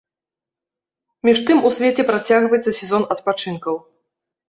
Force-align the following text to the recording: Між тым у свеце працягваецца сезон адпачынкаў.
Між 1.29 1.43
тым 1.51 1.57
у 1.71 1.73
свеце 1.81 2.01
працягваецца 2.09 2.77
сезон 2.81 3.03
адпачынкаў. 3.15 3.75